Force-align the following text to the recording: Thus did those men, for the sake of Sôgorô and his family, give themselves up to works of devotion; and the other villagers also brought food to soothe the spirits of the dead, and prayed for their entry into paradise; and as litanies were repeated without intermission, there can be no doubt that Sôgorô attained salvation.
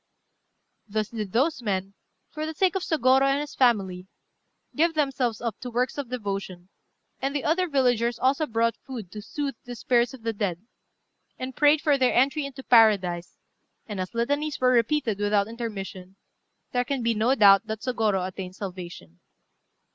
Thus 0.87 1.09
did 1.09 1.31
those 1.31 1.61
men, 1.61 1.93
for 2.31 2.47
the 2.47 2.55
sake 2.55 2.73
of 2.73 2.81
Sôgorô 2.81 3.21
and 3.21 3.39
his 3.39 3.53
family, 3.53 4.07
give 4.75 4.95
themselves 4.95 5.39
up 5.41 5.59
to 5.59 5.69
works 5.69 5.95
of 5.99 6.09
devotion; 6.09 6.69
and 7.21 7.35
the 7.35 7.43
other 7.43 7.67
villagers 7.67 8.17
also 8.17 8.47
brought 8.47 8.75
food 8.77 9.11
to 9.11 9.21
soothe 9.21 9.53
the 9.65 9.75
spirits 9.75 10.15
of 10.15 10.23
the 10.23 10.33
dead, 10.33 10.65
and 11.37 11.55
prayed 11.55 11.81
for 11.81 11.99
their 11.99 12.15
entry 12.15 12.47
into 12.47 12.63
paradise; 12.63 13.37
and 13.87 13.99
as 13.99 14.15
litanies 14.15 14.59
were 14.59 14.71
repeated 14.71 15.19
without 15.19 15.47
intermission, 15.47 16.15
there 16.71 16.83
can 16.83 17.03
be 17.03 17.13
no 17.13 17.35
doubt 17.35 17.67
that 17.67 17.81
Sôgorô 17.81 18.27
attained 18.27 18.55
salvation. 18.55 19.19